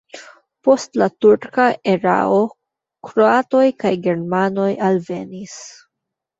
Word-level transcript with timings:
Post 0.67 0.97
la 1.01 1.07
turka 1.25 1.65
erao 1.93 2.41
kroatoj 3.11 3.63
kaj 3.85 3.95
germanoj 4.11 4.69
alvenis. 4.91 5.59